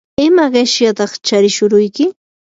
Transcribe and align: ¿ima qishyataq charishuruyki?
¿ima 0.25 0.45
qishyataq 0.53 1.11
charishuruyki? 1.25 2.05